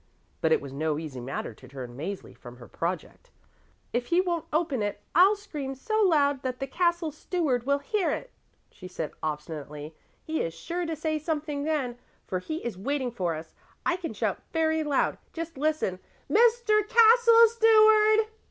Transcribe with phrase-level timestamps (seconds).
[0.41, 3.29] But it was no easy matter to turn Mäzli from her project.
[3.93, 8.09] "If he won't open it I'll scream so loud that the Castle Steward will hear
[8.09, 8.31] it,"
[8.71, 9.93] she said obstinately.
[10.23, 13.53] "He is sure to say something then, for he is waiting for us.
[13.85, 15.99] I can shout very loud, just listen:
[16.31, 16.87] 'Mr.
[16.89, 18.25] Castle Steward!'"